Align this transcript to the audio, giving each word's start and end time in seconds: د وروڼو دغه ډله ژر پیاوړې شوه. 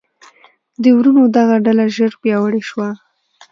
د 0.81 0.83
وروڼو 0.97 1.23
دغه 1.37 1.55
ډله 1.65 1.85
ژر 1.95 2.11
پیاوړې 2.21 2.61
شوه. 2.69 2.89